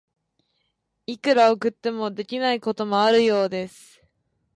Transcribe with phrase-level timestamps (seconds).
[1.05, 4.01] いくら送っても、できないこともあるようです。